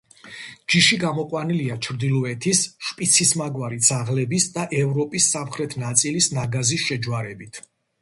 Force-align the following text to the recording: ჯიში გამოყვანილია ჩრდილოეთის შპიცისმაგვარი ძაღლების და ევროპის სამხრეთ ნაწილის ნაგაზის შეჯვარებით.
ჯიში 0.73 0.97
გამოყვანილია 1.03 1.75
ჩრდილოეთის 1.87 2.63
შპიცისმაგვარი 2.87 3.79
ძაღლების 3.91 4.51
და 4.59 4.67
ევროპის 4.83 5.31
სამხრეთ 5.37 5.81
ნაწილის 5.87 6.35
ნაგაზის 6.41 6.91
შეჯვარებით. 6.91 7.67